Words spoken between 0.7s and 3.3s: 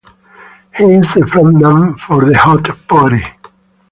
He is the frontman for Hot Potty.